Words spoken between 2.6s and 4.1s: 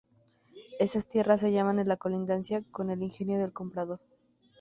con el ingenio del comprador.